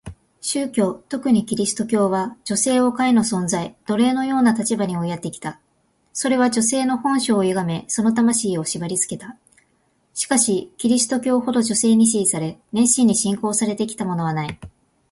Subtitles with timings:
[0.41, 5.59] 宗教、特にキリスト教は、女性を下位の存在、奴隷のような立場に追いやってきた。
[6.11, 9.37] それは女性の本性を歪め、その魂を縛りつけた。
[10.15, 14.59] しかしキリスト教ほど女性に支持され、熱心に信仰されてきたものはない。